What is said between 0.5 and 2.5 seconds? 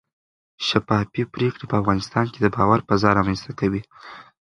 شفافې پرېکړې په افغانستان کې د